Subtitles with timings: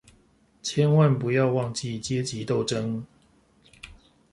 [0.63, 3.03] 千萬不要忘記階級鬥爭